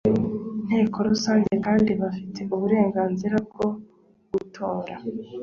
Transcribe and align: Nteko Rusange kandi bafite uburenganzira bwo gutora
Nteko 0.65 0.97
Rusange 1.09 1.53
kandi 1.65 1.91
bafite 2.01 2.39
uburenganzira 2.55 3.35
bwo 3.47 3.67
gutora 4.31 4.95